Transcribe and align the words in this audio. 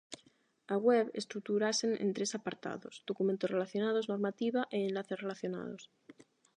A 0.73 0.75
web 0.87 1.05
estruturase 1.21 1.89
en 2.03 2.09
tres 2.15 2.31
apartados: 2.39 2.95
Documentos 3.09 3.51
relacionados, 3.55 4.09
Normativa 4.13 4.61
e 4.75 4.77
Enlaces 4.89 5.21
relacionados. 5.23 5.83